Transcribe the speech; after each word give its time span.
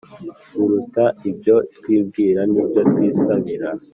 biruta 0.57 1.05
ibyo 1.29 1.55
twibwira 1.75 2.41
n'ibyo 2.51 2.81
twisabira. 2.91 3.67